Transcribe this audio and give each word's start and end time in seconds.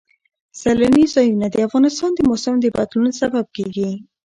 سیلانی 0.59 1.05
ځایونه 1.13 1.47
د 1.49 1.55
افغانستان 1.67 2.11
د 2.15 2.19
موسم 2.29 2.55
د 2.61 2.65
بدلون 2.77 3.11
سبب 3.21 3.45
کېږي. 3.55 3.91